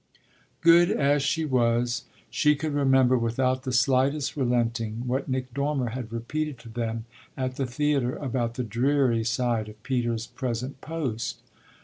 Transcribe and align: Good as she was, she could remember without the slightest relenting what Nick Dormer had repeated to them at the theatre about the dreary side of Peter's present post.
Good 0.61 0.89
as 0.89 1.21
she 1.21 1.45
was, 1.45 2.05
she 2.31 2.55
could 2.55 2.73
remember 2.73 3.19
without 3.19 3.61
the 3.61 3.71
slightest 3.71 4.35
relenting 4.35 5.03
what 5.05 5.29
Nick 5.29 5.53
Dormer 5.53 5.89
had 5.89 6.11
repeated 6.11 6.57
to 6.61 6.69
them 6.69 7.05
at 7.37 7.55
the 7.57 7.67
theatre 7.67 8.15
about 8.15 8.55
the 8.55 8.63
dreary 8.63 9.23
side 9.23 9.69
of 9.69 9.83
Peter's 9.83 10.25
present 10.25 10.81
post. 10.81 11.41